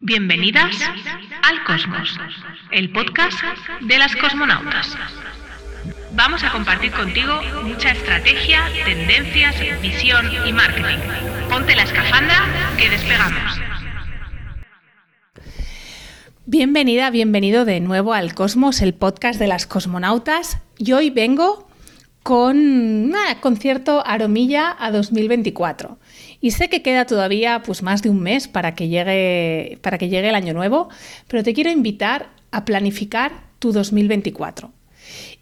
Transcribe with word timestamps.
Bienvenidas 0.00 0.76
al 1.42 1.64
Cosmos, 1.64 2.16
el 2.70 2.92
podcast 2.92 3.36
de 3.80 3.98
las 3.98 4.14
cosmonautas. 4.14 4.96
Vamos 6.14 6.44
a 6.44 6.52
compartir 6.52 6.92
contigo 6.92 7.32
mucha 7.64 7.90
estrategia, 7.90 8.62
tendencias, 8.84 9.56
visión 9.82 10.24
y 10.46 10.52
marketing. 10.52 10.98
Ponte 11.50 11.74
la 11.74 11.82
escafandra 11.82 12.36
que 12.78 12.88
despegamos. 12.90 13.60
Bienvenida, 16.46 17.10
bienvenido 17.10 17.64
de 17.64 17.80
nuevo 17.80 18.14
al 18.14 18.34
Cosmos, 18.34 18.80
el 18.82 18.94
podcast 18.94 19.40
de 19.40 19.48
las 19.48 19.66
cosmonautas. 19.66 20.58
Y 20.78 20.92
hoy 20.92 21.10
vengo 21.10 21.68
con, 22.22 23.12
con 23.40 23.56
cierto 23.56 24.06
aromilla 24.06 24.76
a 24.78 24.92
2024. 24.92 25.98
Y 26.40 26.52
sé 26.52 26.68
que 26.68 26.82
queda 26.82 27.04
todavía 27.04 27.62
pues, 27.62 27.82
más 27.82 28.02
de 28.02 28.10
un 28.10 28.20
mes 28.20 28.48
para 28.48 28.74
que, 28.74 28.88
llegue, 28.88 29.78
para 29.82 29.98
que 29.98 30.08
llegue 30.08 30.28
el 30.28 30.34
año 30.34 30.54
nuevo, 30.54 30.88
pero 31.26 31.42
te 31.42 31.52
quiero 31.52 31.70
invitar 31.70 32.30
a 32.50 32.64
planificar 32.64 33.32
tu 33.58 33.72
2024. 33.72 34.72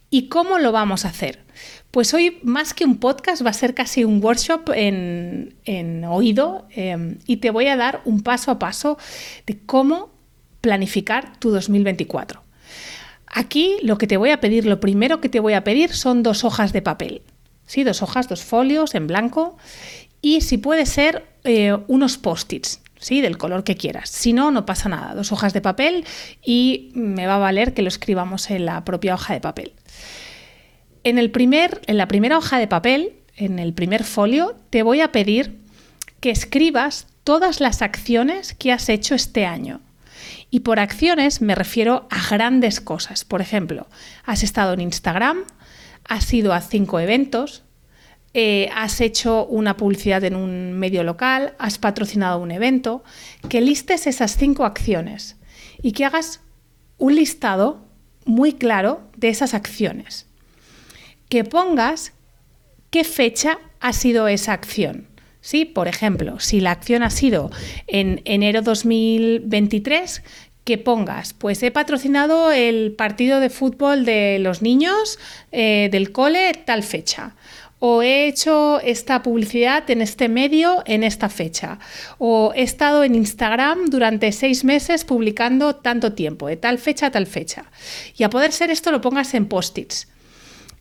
¿Y 0.09 0.29
cómo 0.29 0.59
lo 0.59 0.73
vamos 0.73 1.05
a 1.05 1.09
hacer? 1.09 1.45
Pues 1.91 2.15
hoy, 2.15 2.39
más 2.43 2.75
que 2.75 2.85
un 2.85 2.99
podcast, 2.99 3.45
va 3.45 3.51
a 3.51 3.55
ser 3.55 3.75
casi 3.75 4.05
un 4.05 4.23
workshop 4.23 4.71
en, 4.75 6.05
oído 6.05 6.67
em, 6.71 7.19
y 7.27 7.39
te 7.39 7.51
voy 7.51 7.67
a 7.67 7.77
dar 7.77 8.03
un 8.05 8.23
paso 8.23 8.51
a 8.51 8.59
paso 8.59 8.99
de 9.47 9.59
cómo 9.67 10.11
planificar 10.61 11.39
tu 11.39 11.51
2024. 11.51 12.43
Aquí 13.27 13.77
lo 13.83 13.99
que 13.99 14.07
te 14.07 14.17
voy 14.17 14.31
a 14.31 14.41
pedir, 14.41 14.67
lo 14.67 14.81
primero 14.81 15.21
que 15.21 15.29
te 15.29 15.41
voy 15.41 15.55
a 15.55 15.65
pedir 15.65 15.93
son 15.93 16.23
dos 16.23 16.45
hojas 16.45 16.73
de 16.73 16.83
papel. 16.83 17.23
Sí, 17.67 17.83
dos 17.83 18.03
hojas, 18.03 18.29
dos 18.29 18.45
folios 18.45 18.95
en 18.95 19.09
blanco 19.09 19.57
y 20.27 20.41
si 20.41 20.59
puede 20.59 20.87
ser 20.87 21.25
eh, 21.45 21.79
unos 21.87 22.19
post-its. 22.19 22.81
¿sí? 22.99 23.21
del 23.21 23.39
color 23.39 23.63
que 23.63 23.77
quieras. 23.77 24.09
Si 24.09 24.33
no, 24.33 24.51
no 24.51 24.67
pasa 24.67 24.89
nada. 24.89 25.15
Dos 25.15 25.31
hojas 25.31 25.53
de 25.53 25.61
papel 25.61 26.05
y 26.43 26.91
me 26.95 27.29
va 27.29 27.37
a 27.37 27.39
valer 27.39 27.75
que 27.75 27.83
lo 27.83 27.89
escribamos 27.89 28.51
en 28.51 28.67
la 28.67 28.85
propia 28.85 29.15
hoja 29.15 29.35
de 29.35 29.41
papel. 29.41 29.75
En, 31.05 31.19
el 31.19 31.31
primer, 31.31 31.81
en 31.87 31.97
la 31.97 32.09
primera 32.09 32.39
hoja 32.39 32.59
de 32.59 32.67
papel, 32.67 33.13
en 33.37 33.61
el 33.61 33.73
primer 33.73 34.03
folio, 34.03 34.57
te 34.71 34.83
voy 34.83 35.01
a 35.01 35.13
pedir 35.13 35.61
que 36.19 36.31
escribas 36.31 37.07
todas 37.23 37.61
las 37.61 37.81
acciones 37.81 38.53
que 38.53 38.73
has 38.73 38.89
hecho 38.89 39.15
este 39.15 39.47
año. 39.47 39.81
Y 40.51 40.61
por 40.61 40.81
acciones 40.81 41.41
me 41.41 41.55
refiero 41.55 42.09
a 42.11 42.29
grandes 42.29 42.81
cosas. 42.81 43.25
Por 43.25 43.43
ejemplo, 43.43 43.87
has 44.25 44.43
estado 44.43 44.73
en 44.73 44.81
Instagram, 44.81 45.45
has 46.09 46.35
ido 46.35 46.53
a 46.53 46.61
cinco 46.61 46.99
eventos, 46.99 47.63
eh, 48.39 48.69
has 48.75 49.01
hecho 49.01 49.47
una 49.47 49.79
publicidad 49.79 50.23
en 50.23 50.37
un 50.37 50.75
medio 50.75 51.03
local, 51.05 51.55
has 51.59 51.79
patrocinado 51.79 52.39
un 52.39 52.51
evento, 52.51 53.03
que 53.49 53.63
listes 53.63 54.07
esas 54.07 54.37
cinco 54.37 54.67
acciones 54.67 55.37
y 55.81 55.93
que 55.93 56.05
hagas 56.05 56.43
un 56.99 57.15
listado 57.15 57.87
muy 58.27 58.53
claro 58.53 59.01
de 59.17 59.31
esas 59.31 59.55
acciones. 59.55 60.27
Que 61.31 61.45
pongas 61.45 62.13
qué 62.91 63.05
fecha 63.05 63.59
ha 63.81 63.95
sido 63.95 64.29
esa 64.29 64.53
acción. 64.53 65.09
¿Sí? 65.41 65.65
Por 65.65 65.89
ejemplo, 65.89 66.39
si 66.39 66.61
la 66.61 66.73
acción 66.73 67.05
ha 67.05 67.11
sido 67.11 67.51
en 67.87 68.21
enero 68.27 68.61
2023, 68.61 70.23
que 70.65 70.77
pongas, 70.77 71.33
pues 71.33 71.63
he 71.63 71.71
patrocinado 71.71 72.53
el 72.53 72.93
partido 72.93 73.41
de 73.41 73.49
fútbol 73.49 74.05
de 74.05 74.41
los 74.41 74.61
niños 74.61 75.19
eh, 75.53 75.89
del 75.91 76.13
cole 76.13 76.53
tal 76.67 76.83
fecha 76.83 77.35
o 77.79 78.03
he 78.03 78.27
hecho 78.27 78.81
esta 78.81 79.23
publicidad 79.23 79.89
en 79.91 80.01
este 80.01 80.29
medio 80.29 80.83
en 80.87 81.05
esta 81.05 81.29
fecha, 81.29 81.79
o 82.19 82.53
he 82.55 82.63
estado 82.63 83.05
en 83.05 83.15
Instagram 83.15 83.87
durante 83.87 84.33
seis 84.33 84.65
meses 84.65 85.05
publicando 85.05 85.77
tanto 85.77 86.13
tiempo, 86.15 86.49
de 86.49 86.57
tal 86.57 86.79
fecha 86.79 87.07
a 87.07 87.11
tal 87.11 87.27
fecha. 87.27 87.71
Y 88.17 88.25
a 88.25 88.31
poder 88.31 88.53
ser 88.53 88.71
esto 88.71 88.91
lo 88.91 89.01
pongas 89.01 89.35
en 89.35 89.47
post-its 89.47 90.09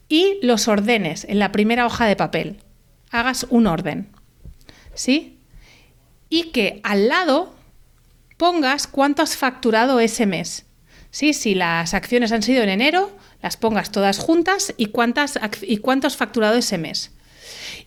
y 0.07 0.39
los 0.41 0.67
ordenes 0.67 1.25
en 1.25 1.39
la 1.39 1.51
primera 1.51 1.85
hoja 1.85 2.05
de 2.05 2.15
papel. 2.15 2.57
Hagas 3.11 3.45
un 3.49 3.67
orden. 3.67 4.09
¿Sí? 4.93 5.39
Y 6.29 6.51
que 6.51 6.79
al 6.83 7.09
lado 7.09 7.55
pongas 8.37 8.87
cuánto 8.87 9.21
has 9.21 9.35
facturado 9.35 9.99
ese 9.99 10.25
mes. 10.25 10.64
¿Sí? 11.15 11.31
Si 11.31 11.55
las 11.55 11.93
acciones 11.93 12.33
han 12.33 12.43
sido 12.43 12.61
en 12.61 12.67
enero, 12.67 13.09
las 13.41 13.55
pongas 13.55 13.89
todas 13.89 14.17
juntas 14.17 14.73
y, 14.75 14.87
cuántas, 14.87 15.39
y 15.61 15.77
cuánto 15.77 16.07
has 16.07 16.17
facturado 16.17 16.57
ese 16.57 16.77
mes. 16.77 17.13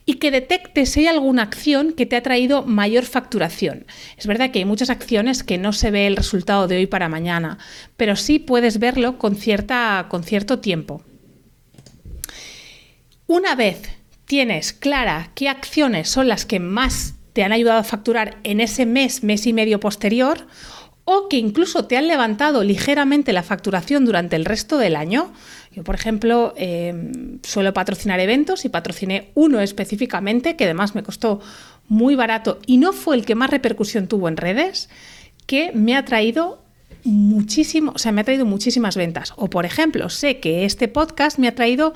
Y 0.03 0.15
que 0.15 0.31
detectes 0.31 0.89
si 0.89 1.01
hay 1.01 1.07
alguna 1.09 1.43
acción 1.43 1.93
que 1.93 2.07
te 2.07 2.15
ha 2.15 2.23
traído 2.23 2.63
mayor 2.63 3.05
facturación. 3.05 3.85
Es 4.17 4.25
verdad 4.25 4.49
que 4.49 4.57
hay 4.57 4.65
muchas 4.65 4.89
acciones 4.89 5.43
que 5.43 5.59
no 5.59 5.73
se 5.73 5.91
ve 5.91 6.07
el 6.07 6.15
resultado 6.15 6.67
de 6.67 6.77
hoy 6.77 6.87
para 6.87 7.07
mañana, 7.07 7.59
pero 7.97 8.15
sí 8.15 8.39
puedes 8.39 8.79
verlo 8.79 9.19
con, 9.19 9.35
cierta, 9.35 10.07
con 10.09 10.23
cierto 10.23 10.57
tiempo. 10.57 11.03
Una 13.27 13.53
vez 13.53 13.91
tienes 14.25 14.73
clara 14.73 15.33
qué 15.35 15.49
acciones 15.49 16.09
son 16.09 16.29
las 16.29 16.47
que 16.47 16.59
más 16.59 17.13
te 17.33 17.43
han 17.43 17.51
ayudado 17.51 17.77
a 17.77 17.83
facturar 17.83 18.39
en 18.43 18.59
ese 18.59 18.87
mes, 18.87 19.21
mes 19.21 19.45
y 19.45 19.53
medio 19.53 19.79
posterior, 19.79 20.47
o 21.11 21.27
que 21.27 21.37
incluso 21.37 21.85
te 21.85 21.97
han 21.97 22.07
levantado 22.07 22.63
ligeramente 22.63 23.33
la 23.33 23.41
facturación 23.41 24.05
durante 24.05 24.35
el 24.35 24.45
resto 24.45 24.77
del 24.77 24.95
año. 24.95 25.33
Yo, 25.71 25.83
por 25.83 25.95
ejemplo, 25.95 26.53
em, 26.55 27.39
suelo 27.41 27.73
patrocinar 27.73 28.19
eventos 28.19 28.63
y 28.63 28.69
patrociné 28.69 29.31
uno 29.33 29.59
específicamente 29.59 30.55
que 30.55 30.65
además 30.65 30.93
me 30.93 31.01
costó 31.01 31.41
muy 31.87 32.13
barato 32.13 32.59
y 32.67 32.77
no 32.77 32.93
fue 32.93 33.15
el 33.15 33.25
que 33.25 33.33
más 33.33 33.49
repercusión 33.49 34.05
tuvo 34.07 34.27
en 34.27 34.37
redes, 34.37 34.87
que 35.47 35.71
me 35.73 35.95
ha 35.95 36.05
traído 36.05 36.61
muchísimo, 37.03 37.93
o 37.95 37.97
sea, 37.97 38.11
me 38.11 38.21
ha 38.21 38.23
traído 38.23 38.45
muchísimas 38.45 38.95
ventas. 38.95 39.33
O, 39.35 39.49
por 39.49 39.65
ejemplo, 39.65 40.09
sé 40.09 40.39
que 40.39 40.63
este 40.63 40.87
podcast 40.89 41.39
me 41.39 41.47
ha 41.47 41.55
traído 41.55 41.95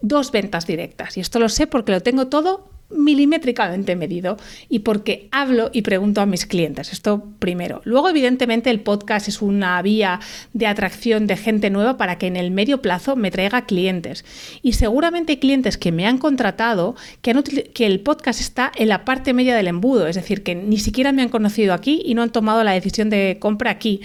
dos 0.00 0.32
ventas 0.32 0.66
directas 0.66 1.18
y 1.18 1.20
esto 1.20 1.38
lo 1.40 1.50
sé 1.50 1.66
porque 1.66 1.92
lo 1.92 2.00
tengo 2.00 2.28
todo 2.28 2.70
milimétricamente 2.90 3.96
medido 3.96 4.36
y 4.68 4.80
porque 4.80 5.28
hablo 5.32 5.70
y 5.72 5.82
pregunto 5.82 6.20
a 6.20 6.26
mis 6.26 6.46
clientes. 6.46 6.92
Esto 6.92 7.24
primero. 7.38 7.80
Luego, 7.84 8.08
evidentemente, 8.08 8.70
el 8.70 8.80
podcast 8.80 9.28
es 9.28 9.42
una 9.42 9.80
vía 9.82 10.20
de 10.52 10.66
atracción 10.66 11.26
de 11.26 11.36
gente 11.36 11.70
nueva 11.70 11.96
para 11.96 12.18
que 12.18 12.26
en 12.26 12.36
el 12.36 12.50
medio 12.50 12.82
plazo 12.82 13.16
me 13.16 13.30
traiga 13.30 13.66
clientes. 13.66 14.24
Y 14.62 14.74
seguramente 14.74 15.32
hay 15.32 15.38
clientes 15.38 15.78
que 15.78 15.92
me 15.92 16.06
han 16.06 16.18
contratado 16.18 16.94
que, 17.22 17.34
que 17.74 17.86
el 17.86 18.00
podcast 18.00 18.40
está 18.40 18.72
en 18.76 18.88
la 18.88 19.04
parte 19.04 19.32
media 19.32 19.56
del 19.56 19.68
embudo, 19.68 20.06
es 20.06 20.16
decir, 20.16 20.42
que 20.42 20.54
ni 20.54 20.78
siquiera 20.78 21.12
me 21.12 21.22
han 21.22 21.28
conocido 21.28 21.74
aquí 21.74 22.02
y 22.04 22.14
no 22.14 22.22
han 22.22 22.30
tomado 22.30 22.62
la 22.64 22.72
decisión 22.72 23.10
de 23.10 23.38
compra 23.40 23.70
aquí, 23.70 24.00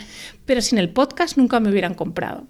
pero 0.46 0.62
sin 0.62 0.80
el 0.80 0.90
podcast 0.90 1.38
nunca 1.38 1.60
me 1.60 1.70
hubieran 1.70 1.94
comprado. 1.94 2.48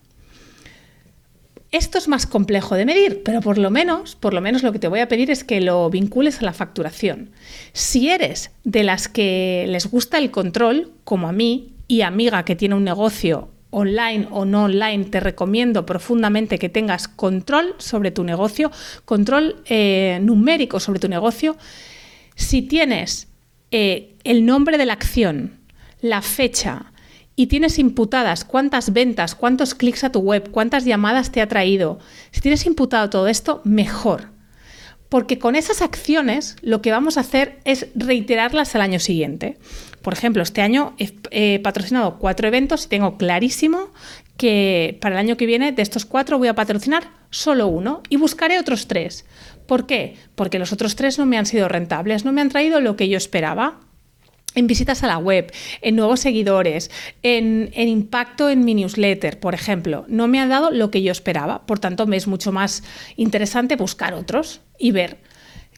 Esto 1.72 1.98
es 1.98 2.10
más 2.10 2.28
complejo 2.28 2.76
de 2.76 2.86
medir, 2.86 3.24
pero 3.24 3.40
por 3.40 3.58
lo 3.58 3.72
menos, 3.72 4.16
por 4.16 4.34
lo 4.34 4.42
menos 4.42 4.62
lo 4.62 4.74
que 4.74 4.80
te 4.80 4.90
voy 4.90 5.00
a 5.00 5.08
pedir 5.08 5.32
es 5.32 5.46
que 5.46 5.62
lo 5.62 5.90
vincules 5.90 6.42
a 6.42 6.46
la 6.46 6.52
facturación. 6.52 7.30
Si 7.72 8.10
eres 8.10 8.52
de 8.66 8.84
las 8.84 9.08
que 9.08 9.66
les 9.70 9.90
gusta 9.90 10.18
el 10.18 10.32
control, 10.32 10.92
como 11.06 11.30
a 11.30 11.32
mí 11.32 11.72
y 11.88 12.02
amiga 12.02 12.44
que 12.44 12.58
tiene 12.58 12.76
un 12.76 12.84
negocio 12.84 13.52
online 13.70 14.28
o 14.32 14.44
no 14.44 14.66
online, 14.66 15.06
te 15.06 15.22
recomiendo 15.22 15.86
profundamente 15.86 16.60
que 16.60 16.68
tengas 16.68 17.08
control 17.08 17.76
sobre 17.78 18.12
tu 18.12 18.26
negocio, 18.26 18.70
control 19.06 19.64
eh, 19.66 20.20
numérico 20.22 20.82
sobre 20.82 21.00
tu 21.00 21.08
negocio. 21.08 21.56
Si 22.36 22.64
tienes 22.64 23.30
eh, 23.72 24.16
el 24.26 24.46
nombre 24.46 24.78
de 24.78 24.86
la 24.86 24.94
acción, 24.94 25.62
la 26.02 26.22
fecha, 26.22 26.91
y 27.42 27.48
tienes 27.48 27.80
imputadas 27.80 28.46
cuántas 28.46 28.94
ventas, 28.94 29.34
cuántos 29.34 29.74
clics 29.74 30.04
a 30.04 30.12
tu 30.12 30.20
web, 30.20 30.52
cuántas 30.52 30.86
llamadas 30.86 31.32
te 31.32 31.42
ha 31.42 31.48
traído, 31.48 31.98
si 32.30 32.40
tienes 32.40 32.68
imputado 32.68 33.10
todo 33.10 33.28
esto, 33.28 33.62
mejor. 33.64 34.30
Porque 35.10 35.40
con 35.40 35.56
esas 35.56 35.82
acciones 35.82 36.56
lo 36.62 36.84
que 36.84 36.92
vamos 36.92 37.18
a 37.18 37.22
hacer 37.22 37.58
es 37.66 37.88
reiterarlas 37.96 38.76
al 38.76 38.82
año 38.82 39.00
siguiente. 39.00 39.58
Por 40.04 40.14
ejemplo, 40.14 40.44
este 40.44 40.62
año 40.62 40.94
he, 41.00 41.60
patrocinado 41.64 42.20
cuatro 42.20 42.48
eventos 42.48 42.86
y 42.86 42.90
tengo 42.90 43.18
clarísimo 43.18 43.90
que 44.38 45.00
para 45.02 45.16
el 45.16 45.20
año 45.20 45.36
que 45.36 45.48
viene 45.48 45.72
de 45.72 45.82
estos 45.82 46.06
cuatro 46.06 46.38
voy 46.38 46.48
a 46.48 46.54
patrocinar 46.54 47.10
solo 47.32 47.66
uno 47.66 48.04
y 48.08 48.18
buscaré 48.18 48.60
otros 48.60 48.88
tres. 48.88 49.26
¿Por 49.66 49.88
qué? 49.88 50.16
Porque 50.36 50.60
los 50.60 50.74
otros 50.74 50.96
tres 50.96 51.18
no 51.18 51.26
me 51.26 51.40
han 51.40 51.48
sido 51.48 51.68
rentables, 51.68 52.24
no 52.24 52.34
me 52.34 52.42
han 52.42 52.50
traído 52.50 52.82
lo 52.82 52.96
que 52.96 53.10
yo 53.10 53.18
esperaba 53.18 53.80
en 54.56 54.68
visitas 54.68 55.04
a 55.04 55.08
la 55.08 55.18
web, 55.18 55.52
en 55.82 55.96
nuevos 55.96 56.20
seguidores, 56.20 56.92
en, 57.24 57.72
impacto 57.76 58.50
en 58.50 58.66
mi 58.66 58.74
newsletter, 58.74 59.40
por 59.40 59.54
ejemplo. 59.54 60.06
No 60.08 60.28
me 60.28 60.40
ha 60.40 60.48
dado 60.48 60.72
lo 60.72 60.92
que 60.92 61.02
yo 61.02 61.12
esperaba. 61.12 61.66
Por 61.66 61.80
tanto, 61.80 62.08
me 62.08 62.18
es 62.18 62.28
mucho 62.28 62.52
más 62.52 62.84
interesante 63.16 63.76
buscar 63.76 64.14
otros 64.14 64.62
y 64.78 64.92
ver. 64.92 65.18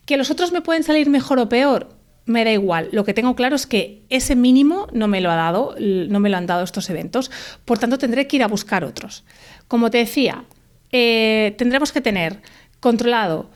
¿Que 0.06 0.18
los 0.18 0.31
otros 0.31 0.52
me 0.52 0.62
pueden 0.62 0.84
salir 0.84 1.10
mejor 1.10 1.40
o 1.40 1.50
peor? 1.50 1.90
Me 2.25 2.44
da 2.46 2.52
igual. 2.52 2.90
Lo 2.92 3.04
que 3.04 3.14
tengo 3.14 3.36
claro 3.36 3.56
es 3.56 3.68
que 3.68 4.04
ese 4.10 4.36
mínimo 4.36 4.88
no 4.94 5.08
me 5.08 5.22
lo 5.22 5.30
ha 5.30 5.36
dado, 5.36 5.76
no 5.80 6.19
me 6.19 6.30
lo 6.30 6.38
han 6.38 6.48
dado 6.48 6.64
estos 6.64 6.90
eventos. 6.90 7.31
Por 7.66 7.80
tanto, 7.80 7.98
tendré 7.98 8.28
que 8.28 8.38
ir 8.38 8.44
a 8.44 8.48
buscar 8.48 8.84
otros. 8.84 9.24
Como 9.68 9.92
te 9.92 10.00
decía, 10.00 10.46
eh, 10.92 11.54
tendremos 11.58 11.92
que 11.92 12.02
tener 12.02 12.42
controlado 12.80 13.50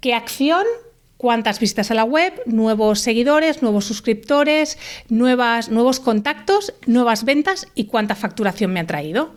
qué 0.00 0.14
acción 0.14 0.64
cuántas 1.16 1.60
visitas 1.60 1.90
a 1.90 1.94
la 1.94 2.04
web, 2.04 2.32
nuevos 2.46 3.00
seguidores, 3.00 3.62
nuevos 3.62 3.84
suscriptores, 3.84 4.78
nuevas, 5.08 5.70
nuevos 5.70 6.00
contactos, 6.00 6.74
nuevas 6.86 7.24
ventas 7.24 7.66
y 7.74 7.84
cuánta 7.84 8.14
facturación 8.14 8.72
me 8.72 8.80
ha 8.80 8.86
traído. 8.86 9.34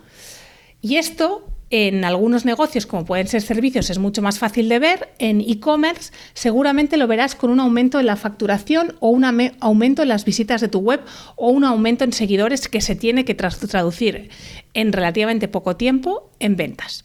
Y 0.82 0.98
esto 0.98 1.46
en 1.70 2.06
algunos 2.06 2.46
negocios, 2.46 2.86
como 2.86 3.04
pueden 3.04 3.28
ser 3.28 3.42
servicios, 3.42 3.90
es 3.90 4.00
mucho 4.00 4.22
más 4.22 4.40
fácil 4.40 4.70
de 4.70 4.80
ver. 4.80 5.10
En 5.20 5.42
e-commerce 5.42 6.14
seguramente 6.34 6.96
lo 6.96 7.08
verás 7.08 7.36
con 7.36 7.50
un 7.50 7.60
aumento 7.60 8.00
en 8.00 8.06
la 8.06 8.16
facturación 8.16 8.96
o 9.02 9.10
un 9.10 9.26
aumento 9.60 10.02
en 10.02 10.08
las 10.08 10.24
visitas 10.24 10.62
de 10.62 10.70
tu 10.70 10.80
web 10.80 11.02
o 11.36 11.50
un 11.50 11.66
aumento 11.66 12.06
en 12.06 12.14
seguidores 12.14 12.70
que 12.70 12.80
se 12.80 12.96
tiene 12.96 13.26
que 13.26 13.36
traducir 13.36 14.30
en 14.74 14.94
relativamente 14.94 15.50
poco 15.50 15.76
tiempo 15.76 16.32
en 16.40 16.56
ventas. 16.56 17.04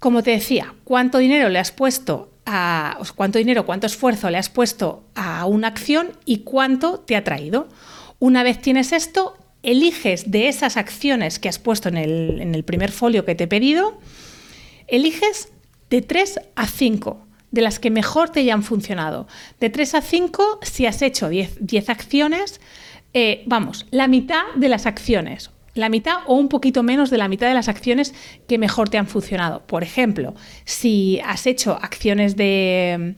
Como 0.00 0.22
te 0.22 0.32
decía, 0.32 0.74
¿cuánto 0.82 1.18
dinero 1.18 1.48
le 1.48 1.60
has 1.60 1.70
puesto 1.70 2.33
a 2.46 2.98
cuánto 3.14 3.38
dinero, 3.38 3.66
cuánto 3.66 3.86
esfuerzo 3.86 4.30
le 4.30 4.38
has 4.38 4.48
puesto 4.48 5.04
a 5.14 5.46
una 5.46 5.68
acción 5.68 6.12
y 6.24 6.38
cuánto 6.38 7.00
te 7.00 7.16
ha 7.16 7.24
traído? 7.24 7.68
Una 8.18 8.42
vez 8.42 8.60
tienes 8.60 8.92
esto, 8.92 9.36
eliges 9.62 10.30
de 10.30 10.48
esas 10.48 10.76
acciones 10.76 11.38
que 11.38 11.48
has 11.48 11.58
puesto 11.58 11.88
en 11.88 11.96
el, 11.96 12.64
primer 12.64 12.92
folio 12.92 13.24
que 13.24 13.34
te 13.34 13.44
he 13.44 13.48
pedido, 13.48 13.98
eliges 14.86 15.48
de 15.90 16.02
3 16.02 16.40
a 16.54 16.66
5 16.66 17.26
de 17.50 17.62
las 17.62 17.78
que 17.78 17.90
mejor 17.90 18.30
te 18.30 18.40
hayan 18.40 18.62
funcionado. 18.62 19.28
De 19.60 19.70
3 19.70 19.94
a 19.94 20.02
5, 20.02 20.60
si 20.62 20.86
has 20.86 21.02
hecho 21.02 21.28
10, 21.28 21.88
acciones, 21.88 22.60
eh, 23.12 23.44
vamos, 23.46 23.86
la 23.90 24.08
mitad 24.08 24.42
de 24.56 24.68
las 24.68 24.86
acciones, 24.86 25.50
la 25.74 25.88
mitad 25.88 26.18
o 26.26 26.36
un 26.36 26.48
poquito 26.48 26.82
menos 26.82 27.10
de 27.10 27.18
la 27.18 27.28
mitad 27.28 27.48
de 27.48 27.54
las 27.54 27.68
acciones 27.68 28.14
que 28.46 28.58
mejor 28.58 28.88
te 28.88 28.98
han 28.98 29.06
funcionado. 29.06 29.66
Por 29.66 29.82
ejemplo, 29.82 30.34
si 30.64 31.20
has 31.24 31.46
hecho 31.46 31.78
acciones 31.80 32.36
de, 32.36 33.16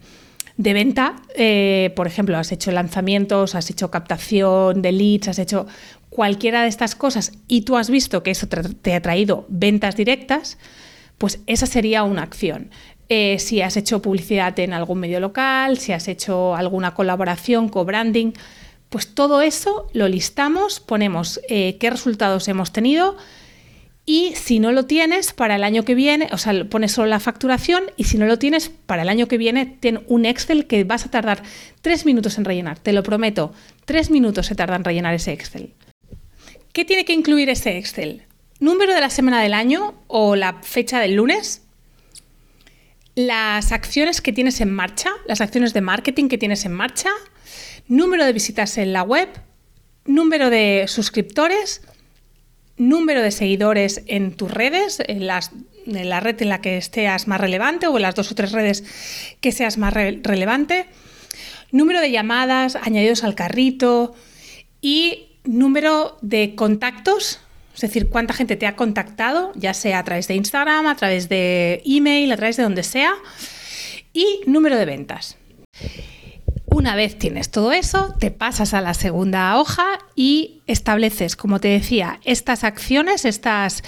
venta, 0.56 1.16
eh, 1.34 1.92
por 1.94 2.06
ejemplo, 2.06 2.36
has 2.38 2.52
hecho 2.52 2.70
lanzamientos, 2.72 3.54
has 3.54 3.70
hecho 3.70 3.90
captación 3.90 4.82
de 4.82 4.92
leads, 4.92 5.28
has 5.28 5.38
hecho 5.38 5.66
cualquiera 6.08 6.62
de 6.62 6.68
estas 6.68 6.94
cosas 6.94 7.32
y 7.46 7.62
tú 7.62 7.76
has 7.76 7.90
visto 7.90 8.22
que 8.22 8.30
eso 8.30 8.46
te 8.48 8.94
ha 8.94 9.02
traído 9.02 9.44
ventas 9.48 9.96
directas, 9.96 10.56
pues 11.18 11.40
esa 11.46 11.66
sería 11.66 12.04
una 12.04 12.22
acción. 12.22 12.70
Eh, 13.08 13.38
si 13.38 13.62
has 13.62 13.76
hecho 13.76 14.02
publicidad 14.02 14.58
en 14.58 14.72
algún 14.72 14.98
medio 14.98 15.20
local, 15.20 15.78
si 15.78 15.92
has 15.92 16.08
hecho 16.08 16.56
alguna 16.56 16.94
colaboración, 16.94 17.68
co-branding, 17.68 18.32
pues 18.96 19.14
todo 19.14 19.42
eso 19.42 19.90
lo 19.92 20.08
listamos, 20.08 20.80
ponemos 20.80 21.38
eh, 21.50 21.76
qué 21.78 21.90
resultados 21.90 22.48
hemos 22.48 22.72
tenido 22.72 23.18
y 24.06 24.32
si 24.36 24.58
no 24.58 24.72
lo 24.72 24.86
tienes 24.86 25.34
para 25.34 25.56
el 25.56 25.64
año 25.64 25.84
que 25.84 25.94
viene, 25.94 26.30
o 26.32 26.38
sea, 26.38 26.64
pones 26.64 26.92
solo 26.92 27.06
la 27.08 27.20
facturación 27.20 27.84
y 27.98 28.04
si 28.04 28.16
no 28.16 28.24
lo 28.24 28.38
tienes 28.38 28.70
para 28.70 29.02
el 29.02 29.10
año 29.10 29.28
que 29.28 29.36
viene, 29.36 29.66
ten 29.66 30.02
un 30.08 30.24
Excel 30.24 30.66
que 30.66 30.84
vas 30.84 31.04
a 31.04 31.10
tardar 31.10 31.42
tres 31.82 32.06
minutos 32.06 32.38
en 32.38 32.46
rellenar, 32.46 32.78
te 32.78 32.94
lo 32.94 33.02
prometo, 33.02 33.52
tres 33.84 34.10
minutos 34.10 34.46
se 34.46 34.54
tarda 34.54 34.76
en 34.76 34.84
rellenar 34.84 35.12
ese 35.12 35.34
Excel. 35.34 35.74
¿Qué 36.72 36.86
tiene 36.86 37.04
que 37.04 37.12
incluir 37.12 37.50
ese 37.50 37.76
Excel? 37.76 38.22
Número 38.60 38.94
de 38.94 39.02
la 39.02 39.10
semana 39.10 39.42
del 39.42 39.52
año 39.52 39.92
o 40.06 40.36
la 40.36 40.62
fecha 40.62 41.00
del 41.00 41.16
lunes, 41.16 41.66
las 43.14 43.72
acciones 43.72 44.22
que 44.22 44.32
tienes 44.32 44.62
en 44.62 44.72
marcha, 44.72 45.10
las 45.26 45.42
acciones 45.42 45.74
de 45.74 45.82
marketing 45.82 46.28
que 46.28 46.38
tienes 46.38 46.64
en 46.64 46.72
marcha, 46.72 47.10
número 47.88 48.24
de 48.24 48.32
visitas 48.32 48.78
en 48.78 48.92
la 48.92 49.02
web, 49.02 49.28
número 50.04 50.50
de 50.50 50.84
suscriptores, 50.88 51.82
número 52.76 53.22
de 53.22 53.30
seguidores 53.30 54.02
en 54.06 54.32
tus 54.32 54.50
redes, 54.50 55.02
en, 55.06 55.26
la 55.26 56.20
red 56.20 56.42
en 56.42 56.48
la 56.48 56.60
que 56.60 56.76
estés 56.76 57.26
más 57.26 57.40
relevante 57.40 57.86
o 57.86 57.96
en 57.96 58.02
las 58.02 58.14
dos 58.14 58.30
o 58.30 58.34
tres 58.34 58.52
redes 58.52 58.84
que 59.40 59.52
seas 59.52 59.78
más 59.78 59.94
relevante, 59.94 60.86
número 61.72 62.00
de 62.00 62.10
llamadas 62.10 62.76
añadidos 62.76 63.24
al 63.24 63.34
carrito 63.34 64.14
y 64.80 65.28
número 65.44 66.18
de 66.22 66.54
contactos, 66.54 67.40
es 67.74 67.80
decir, 67.80 68.08
cuánta 68.08 68.34
gente 68.34 68.56
te 68.56 68.66
ha 68.66 68.76
contactado, 68.76 69.52
ya 69.54 69.74
sea 69.74 69.98
a 69.98 70.04
través 70.04 70.28
de 70.28 70.34
Instagram, 70.34 70.86
a 70.86 70.96
través 70.96 71.28
de 71.28 71.82
email, 71.84 72.32
a 72.32 72.36
través 72.36 72.56
de 72.56 72.62
donde 72.62 72.82
sea, 72.82 73.14
y 74.12 74.40
número 74.46 74.76
de 74.76 74.86
ventas. 74.86 75.36
Una 76.66 76.94
vez 76.94 77.18
tienes 77.18 77.50
todo 77.50 77.72
eso, 77.72 78.14
te 78.18 78.30
pasas 78.30 78.74
a 78.74 78.80
la 78.80 78.94
segunda 78.94 79.58
hoja 79.58 79.84
y 80.14 80.55
estableces, 80.66 81.36
como 81.36 81.60
te 81.60 81.68
decía, 81.68 82.20
estas 82.24 82.64
acciones, 82.64 83.24
estas 83.24 83.82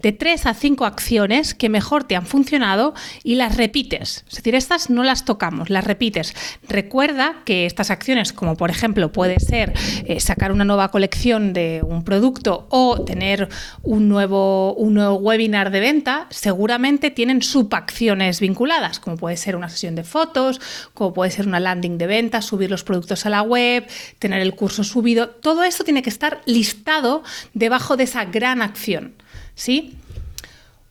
de 0.00 0.12
tres 0.12 0.46
a 0.46 0.54
cinco 0.54 0.84
acciones 0.84 1.54
que 1.54 1.68
mejor 1.68 2.04
te 2.04 2.16
han 2.16 2.26
funcionado 2.26 2.94
y 3.22 3.36
las 3.36 3.56
repites. 3.56 4.24
Es 4.28 4.36
decir, 4.36 4.54
estas 4.54 4.90
no 4.90 5.04
las 5.04 5.24
tocamos, 5.24 5.70
las 5.70 5.84
repites. 5.84 6.34
Recuerda 6.68 7.36
que 7.44 7.66
estas 7.66 7.90
acciones, 7.90 8.32
como 8.32 8.56
por 8.56 8.70
ejemplo 8.70 9.12
puede 9.12 9.38
ser 9.40 9.72
eh, 10.06 10.20
sacar 10.20 10.52
una 10.52 10.64
nueva 10.64 10.90
colección 10.90 11.52
de 11.52 11.82
un 11.86 12.04
producto 12.04 12.66
o 12.70 13.02
tener 13.04 13.48
un 13.82 14.08
nuevo, 14.08 14.74
un 14.74 14.94
nuevo 14.94 15.16
webinar 15.16 15.70
de 15.70 15.80
venta, 15.80 16.26
seguramente 16.30 17.10
tienen 17.10 17.42
subacciones 17.42 18.40
vinculadas, 18.40 18.98
como 18.98 19.16
puede 19.16 19.36
ser 19.36 19.56
una 19.56 19.68
sesión 19.68 19.94
de 19.94 20.04
fotos, 20.04 20.60
como 20.94 21.12
puede 21.12 21.30
ser 21.30 21.46
una 21.46 21.60
landing 21.60 21.98
de 21.98 22.06
venta, 22.06 22.42
subir 22.42 22.70
los 22.70 22.84
productos 22.84 23.24
a 23.26 23.30
la 23.30 23.42
web, 23.42 23.86
tener 24.18 24.40
el 24.40 24.54
curso 24.54 24.84
subido. 24.84 25.28
Todo 25.30 25.64
esto 25.64 25.84
tiene 25.84 26.02
que 26.02 26.10
estar 26.10 26.23
listado 26.46 27.22
debajo 27.52 27.96
de 27.96 28.04
esa 28.04 28.24
gran 28.24 28.62
acción. 28.62 29.14
¿sí? 29.54 29.98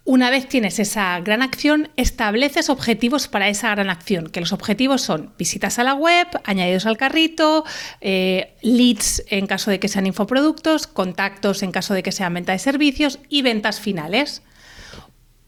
Una 0.05 0.29
vez 0.29 0.49
tienes 0.49 0.79
esa 0.79 1.17
gran 1.21 1.41
acción, 1.41 1.89
estableces 1.95 2.69
objetivos 2.69 3.29
para 3.29 3.47
esa 3.47 3.69
gran 3.69 3.89
acción, 3.89 4.27
que 4.27 4.41
los 4.41 4.51
objetivos 4.51 5.01
son 5.01 5.31
visitas 5.37 5.79
a 5.79 5.85
la 5.85 5.93
web, 5.93 6.27
añadidos 6.43 6.85
al 6.85 6.97
carrito, 6.97 7.63
eh, 8.01 8.53
leads 8.61 9.23
en 9.29 9.47
caso 9.47 9.71
de 9.71 9.79
que 9.79 9.87
sean 9.87 10.05
infoproductos, 10.05 10.87
contactos 10.87 11.63
en 11.63 11.71
caso 11.71 11.93
de 11.93 12.03
que 12.03 12.11
sean 12.11 12.33
venta 12.33 12.51
de 12.51 12.59
servicios 12.59 13.19
y 13.29 13.43
ventas 13.43 13.79
finales. 13.79 14.41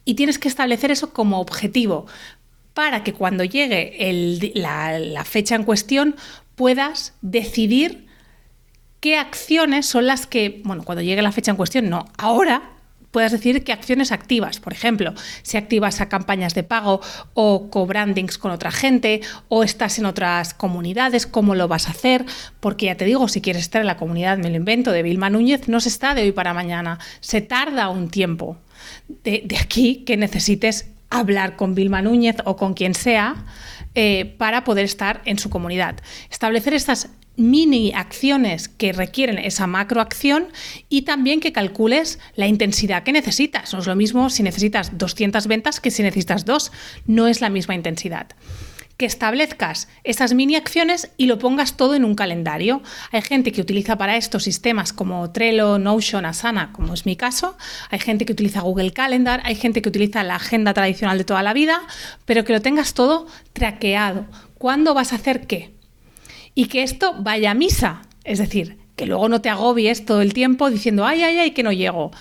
Y 0.05 0.13
tienes 0.13 0.39
que 0.39 0.47
establecer 0.47 0.89
eso 0.89 1.11
como 1.11 1.41
objetivo 1.41 2.05
para 2.73 3.03
que 3.03 3.11
cuando 3.11 3.43
llegue 3.43 4.51
la, 4.55 4.99
la 4.99 5.25
fecha 5.25 5.55
en 5.55 5.63
cuestión 5.63 6.15
puedas 6.55 7.13
decidir 7.21 8.05
qué 8.99 9.17
acciones 9.17 9.85
son 9.85 10.07
las 10.07 10.27
que, 10.27 10.61
bueno, 10.65 10.83
cuando 10.83 11.01
llegue 11.01 11.21
la 11.21 11.31
fecha 11.31 11.51
en 11.51 11.57
cuestión, 11.57 11.89
no, 11.89 12.05
ahora 12.17 12.75
puedas 13.15 13.31
decir 13.31 13.63
qué 13.63 13.71
acciones 13.71 14.11
activas. 14.11 14.59
Por 14.59 14.73
ejemplo, 14.73 15.13
si 15.41 15.55
activas 15.55 16.01
a 16.01 16.09
campañas 16.09 16.53
de 16.53 16.63
pago 16.63 16.99
o 17.33 17.69
co-brandings 17.69 18.37
con 18.37 18.51
otra 18.51 18.71
gente 18.71 19.21
o 19.47 19.63
estás 19.63 19.99
en 19.99 20.05
otras 20.05 20.53
comunidades, 20.53 21.25
cómo 21.25 21.55
lo 21.55 21.69
vas 21.69 21.87
a 21.87 21.91
hacer. 21.91 22.25
Porque 22.59 22.87
ya 22.87 22.97
te 22.97 23.05
digo, 23.05 23.29
si 23.29 23.39
quieres 23.39 23.61
estar 23.61 23.79
en 23.79 23.87
la 23.87 23.95
comunidad, 23.95 24.37
me 24.37 24.49
lo 24.49 24.57
invento, 24.57 24.91
de 24.91 25.01
Vilma 25.01 25.29
Núñez, 25.29 25.69
no 25.69 25.79
se 25.79 25.87
está 25.87 26.13
de 26.13 26.23
hoy 26.23 26.33
para 26.33 26.53
mañana. 26.53 26.99
Se 27.21 27.39
tarda 27.39 27.87
un 27.87 28.09
tiempo. 28.09 28.57
De, 29.23 29.47
aquí 29.61 30.03
que 30.05 30.17
necesites 30.17 30.89
hablar 31.09 31.55
con 31.55 31.73
Vilma 31.73 32.01
Núñez 32.01 32.35
o 32.43 32.57
con 32.57 32.73
quien 32.73 32.95
sea 32.95 33.45
eh, 33.93 34.35
para 34.37 34.65
poder 34.65 34.83
estar 34.83 35.21
en 35.23 35.39
su 35.39 35.49
comunidad. 35.49 35.95
Establecer 36.29 36.73
estas 36.73 37.07
mini 37.37 37.93
acciones 37.93 38.69
que 38.69 38.93
requieren 38.93 39.37
esa 39.37 39.67
macroacción 39.67 40.47
y 40.89 41.03
también 41.03 41.39
que 41.39 41.51
calcules 41.51 42.19
la 42.35 42.47
intensidad 42.47 43.03
que 43.03 43.11
necesitas. 43.11 43.73
No 43.73 43.79
es 43.79 43.87
lo 43.87 43.95
mismo 43.95 44.29
si 44.29 44.43
necesitas 44.43 44.97
200 44.97 45.47
ventas 45.47 45.79
que 45.79 45.91
si 45.91 46.03
necesitas 46.03 46.45
dos. 46.45 46.71
No 47.05 47.27
es 47.27 47.41
la 47.41 47.49
misma 47.49 47.75
intensidad 47.75 48.27
que 48.97 49.05
establezcas 49.05 49.87
esas 50.03 50.33
mini 50.33 50.55
acciones 50.55 51.11
y 51.17 51.25
lo 51.25 51.37
pongas 51.37 51.75
todo 51.75 51.95
en 51.95 52.05
un 52.05 52.15
calendario. 52.15 52.81
Hay 53.11 53.21
gente 53.21 53.51
que 53.51 53.61
utiliza 53.61 53.97
para 53.97 54.15
esto 54.15 54.39
sistemas 54.39 54.93
como 54.93 55.31
Trello, 55.31 55.77
Notion, 55.77 56.25
Asana, 56.25 56.71
como 56.71 56.93
es 56.93 57.05
mi 57.05 57.15
caso. 57.15 57.57
Hay 57.89 57.99
gente 57.99 58.25
que 58.25 58.33
utiliza 58.33 58.61
Google 58.61 58.93
Calendar, 58.93 59.41
hay 59.43 59.55
gente 59.55 59.81
que 59.81 59.89
utiliza 59.89 60.23
la 60.23 60.35
agenda 60.35 60.73
tradicional 60.73 61.17
de 61.17 61.25
toda 61.25 61.43
la 61.43 61.53
vida, 61.53 61.81
pero 62.25 62.45
que 62.45 62.53
lo 62.53 62.61
tengas 62.61 62.93
todo 62.93 63.27
traqueado. 63.53 64.25
¿Cuándo 64.57 64.93
vas 64.93 65.11
a 65.11 65.17
hacer 65.17 65.45
qué? 65.45 65.74
Y 66.55 66.65
que 66.65 66.81
esto 66.81 67.13
vaya 67.19 67.51
a 67.51 67.53
misa. 67.53 68.01
Es 68.23 68.39
decir, 68.39 68.77
que 68.95 69.05
luego 69.05 69.29
no 69.29 69.41
te 69.41 69.49
agobies 69.49 70.05
todo 70.05 70.21
el 70.21 70.33
tiempo 70.33 70.69
diciendo, 70.71 71.05
ay, 71.05 71.21
ay, 71.21 71.37
ay, 71.37 71.51
que 71.51 71.63
no 71.63 71.71
llego. 71.71 72.11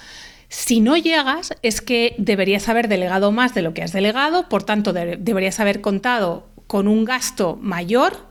Si 0.48 0.80
no 0.80 0.96
llegas, 0.96 1.54
es 1.62 1.80
que 1.80 2.14
deberías 2.18 2.68
haber 2.68 2.88
delegado 2.88 3.32
más 3.32 3.54
de 3.54 3.62
lo 3.62 3.72
que 3.72 3.82
has 3.82 3.92
delegado, 3.92 4.48
por 4.48 4.64
tanto, 4.64 4.92
deberías 4.92 5.58
haber 5.60 5.80
contado 5.80 6.48
con 6.66 6.88
un 6.88 7.04
gasto 7.04 7.58
mayor 7.60 8.28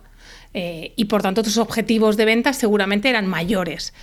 eh, 0.53 0.93
y 0.95 1.05
por 1.05 1.21
tanto 1.21 1.43
tus 1.43 1.57
objetivos 1.57 2.17
de 2.17 2.25
venta 2.25 2.53
seguramente 2.53 3.09
eran 3.09 3.27
mayores. 3.27 3.93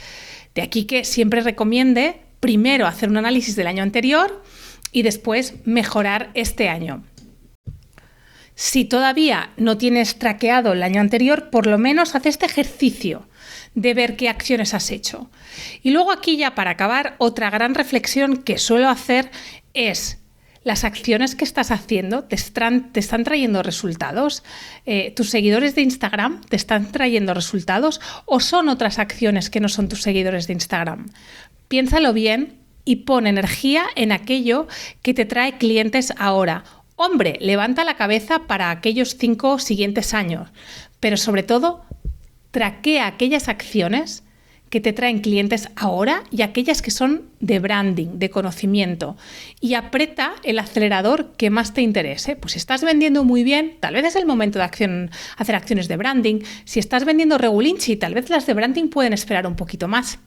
De 0.55 0.63
aquí 0.63 0.85
que 0.85 1.05
siempre 1.05 1.41
recomiende 1.41 2.21
primero 2.41 2.87
hacer 2.87 3.09
un 3.09 3.19
análisis 3.19 3.55
del 3.57 3.67
año 3.67 3.83
anterior 3.83 4.43
y 4.93 5.03
después 5.03 5.55
mejorar 5.65 6.31
este 6.35 6.69
año. 6.69 7.05
Si 8.63 8.85
todavía 8.85 9.53
no 9.57 9.79
tienes 9.79 10.19
traqueado 10.19 10.75
el 10.75 10.83
año 10.83 11.01
anterior, 11.01 11.49
por 11.49 11.67
lo 11.67 11.79
menos 11.79 12.15
haz 12.15 12.27
este 12.27 12.45
ejercicio 12.45 13.27
de 13.75 13.95
ver 13.95 14.17
qué 14.17 14.29
acciones 14.29 14.75
has 14.75 14.91
hecho. 14.91 15.31
Y 15.83 15.93
luego 15.93 16.13
aquí 16.13 16.37
ya 16.37 16.55
para 16.55 16.73
acabar, 16.73 17.15
otra 17.17 17.49
gran 17.49 17.75
reflexión 17.75 18.37
que 18.37 18.59
suelo 18.59 18.91
hacer 18.91 19.31
es 19.73 20.19
las 20.63 20.85
acciones 20.85 21.35
que 21.35 21.45
estás 21.45 21.71
haciendo 21.71 22.25
te 22.25 22.37
están, 22.37 22.93
trayendo 23.25 23.63
resultados. 23.63 24.43
Eh, 24.85 25.15
¿Tus 25.17 25.31
seguidores 25.31 25.75
de 25.75 25.81
Instagram 25.81 26.43
te 26.43 26.57
están 26.57 26.93
trayendo 26.93 27.33
resultados 27.33 27.99
o 28.27 28.41
son 28.41 28.69
otras 28.69 28.99
acciones 28.99 29.49
que 29.49 29.61
no 29.61 29.71
son 29.71 29.89
tus 29.89 30.03
seguidores 30.03 30.47
de 30.49 30.53
Instagram? 30.53 31.09
Piénsalo 31.69 32.13
bien 32.13 32.59
y 32.85 32.97
pon 32.97 33.27
energía 33.27 33.85
en 33.97 34.13
aquello 34.13 34.69
que 35.01 35.15
te 35.15 35.25
trae 35.25 35.57
clientes 35.57 36.13
ahora. 36.19 36.65
Hombre, 37.03 37.39
levanta 37.41 37.83
la 37.83 37.97
cabeza 37.97 38.41
para 38.41 38.71
aquellos 38.71 39.17
cinco 39.17 39.59
siguientes 39.59 40.13
años, 40.13 40.51
pero 41.01 41.17
sobre 41.17 41.43
todo, 41.43 41.83
traquea 42.51 43.07
aquellas 43.07 43.49
acciones 43.49 44.23
que 44.69 44.83
te 44.83 44.93
traen 44.93 45.21
clientes 45.21 45.71
ahora 45.77 46.25
y 46.31 46.43
aquellas 46.43 46.83
que 46.83 46.91
son 46.91 47.31
de 47.41 47.59
branding, 47.59 48.19
de 48.19 48.29
conocimiento. 48.29 49.17
Y 49.63 49.73
aprieta 49.73 50.35
el 50.45 50.59
acelerador 50.59 51.33
que 51.39 51.49
más 51.49 51.73
te 51.73 51.81
interese. 51.81 52.37
Pues 52.37 52.53
si 52.53 52.59
estás 52.59 52.85
vendiendo 52.85 53.25
muy 53.25 53.45
bien, 53.45 53.79
tal 53.81 53.95
vez 53.95 54.05
es 54.05 54.17
el 54.17 54.27
momento 54.27 54.59
de 54.59 54.67
hacer 54.67 55.57
acciones 55.57 55.89
de 55.89 55.97
branding. 55.97 56.41
Si 56.67 56.81
estás 56.81 57.07
vendiendo 57.07 57.39
regulinchi, 57.39 57.97
tal 57.97 58.13
vez 58.13 58.29
las 58.29 58.45
de 58.45 58.53
branding 58.53 58.89
pueden 58.89 59.15
esperar 59.15 59.47
un 59.47 59.57
poquito 59.57 59.89
más. 59.89 60.19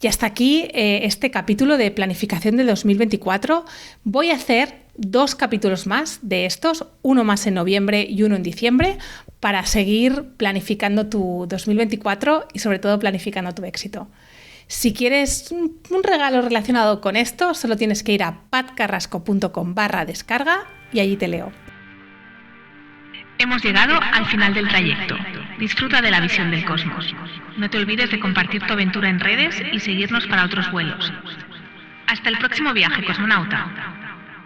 Y 0.00 0.06
hasta 0.06 0.26
aquí 0.26 0.68
eh, 0.72 1.00
este 1.02 1.32
capítulo 1.32 1.76
de 1.76 1.90
planificación 1.90 2.56
de 2.56 2.64
2024. 2.64 3.64
Voy 4.04 4.30
a 4.30 4.36
hacer 4.36 4.85
dos 4.98 5.34
capítulos 5.34 5.86
más 5.86 6.20
de 6.22 6.46
estos, 6.46 6.86
uno 7.02 7.24
más 7.24 7.46
en 7.46 7.54
noviembre 7.54 8.06
y 8.08 8.22
uno 8.22 8.36
en 8.36 8.42
diciembre, 8.42 8.98
para 9.40 9.64
seguir 9.66 10.24
planificando 10.36 11.06
tu 11.06 11.46
2024 11.48 12.48
y 12.52 12.58
sobre 12.58 12.78
todo 12.78 12.98
planificando 12.98 13.54
tu 13.54 13.64
éxito. 13.64 14.08
Si 14.68 14.92
quieres 14.92 15.52
un 15.52 16.02
regalo 16.02 16.42
relacionado 16.42 17.00
con 17.00 17.14
esto, 17.14 17.54
solo 17.54 17.76
tienes 17.76 18.02
que 18.02 18.12
ir 18.12 18.22
a 18.22 18.40
patcarrasco.com 18.50 19.74
barra 19.74 20.04
descarga 20.04 20.64
y 20.92 21.00
allí 21.00 21.16
te 21.16 21.28
leo. 21.28 21.52
Hemos 23.38 23.62
llegado 23.62 24.00
al 24.00 24.26
final 24.26 24.54
del 24.54 24.68
trayecto. 24.68 25.14
Disfruta 25.58 26.00
de 26.00 26.10
la 26.10 26.20
visión 26.20 26.50
del 26.50 26.64
cosmos. 26.64 27.14
No 27.58 27.68
te 27.68 27.78
olvides 27.78 28.10
de 28.10 28.18
compartir 28.18 28.62
tu 28.66 28.72
aventura 28.72 29.10
en 29.10 29.20
redes 29.20 29.62
y 29.72 29.80
seguirnos 29.80 30.26
para 30.26 30.44
otros 30.44 30.70
vuelos. 30.72 31.12
Hasta 32.06 32.30
el 32.30 32.38
próximo 32.38 32.72
viaje, 32.72 33.04
cosmonauta. 33.04 34.05